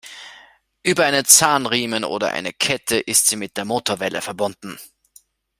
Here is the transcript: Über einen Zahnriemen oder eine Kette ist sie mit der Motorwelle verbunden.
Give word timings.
Über 0.81 1.05
einen 1.05 1.25
Zahnriemen 1.25 2.03
oder 2.05 2.31
eine 2.31 2.53
Kette 2.53 2.97
ist 2.99 3.27
sie 3.27 3.35
mit 3.35 3.55
der 3.55 3.65
Motorwelle 3.65 4.23
verbunden. 4.23 4.79